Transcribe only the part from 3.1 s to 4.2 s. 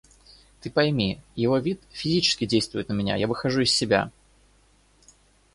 я выхожу из себя.